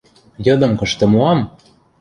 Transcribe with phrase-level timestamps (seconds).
[0.45, 1.39] —Йыдым кышты моам?..